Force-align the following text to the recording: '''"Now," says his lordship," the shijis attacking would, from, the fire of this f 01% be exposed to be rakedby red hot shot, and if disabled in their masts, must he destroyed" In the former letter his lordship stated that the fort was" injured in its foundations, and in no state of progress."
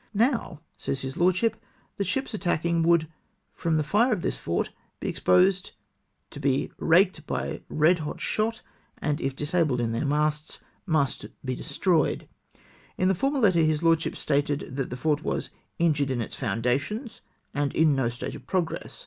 '''"Now," 0.31 0.61
says 0.79 1.03
his 1.03 1.15
lordship," 1.15 1.55
the 1.97 2.03
shijis 2.03 2.33
attacking 2.33 2.81
would, 2.81 3.07
from, 3.53 3.77
the 3.77 3.83
fire 3.83 4.11
of 4.11 4.23
this 4.23 4.35
f 4.39 4.45
01% 4.45 4.69
be 4.99 5.07
exposed 5.07 5.73
to 6.31 6.39
be 6.39 6.71
rakedby 6.79 7.61
red 7.69 7.99
hot 7.99 8.19
shot, 8.19 8.63
and 8.97 9.21
if 9.21 9.35
disabled 9.35 9.79
in 9.79 9.91
their 9.91 10.03
masts, 10.07 10.57
must 10.87 11.27
he 11.45 11.53
destroyed" 11.53 12.27
In 12.97 13.09
the 13.09 13.13
former 13.13 13.37
letter 13.37 13.59
his 13.59 13.83
lordship 13.83 14.15
stated 14.15 14.75
that 14.75 14.89
the 14.89 14.97
fort 14.97 15.23
was" 15.23 15.51
injured 15.87 16.09
in 16.09 16.19
its 16.19 16.33
foundations, 16.33 17.21
and 17.53 17.71
in 17.75 17.93
no 17.93 18.09
state 18.09 18.33
of 18.33 18.47
progress." 18.47 18.99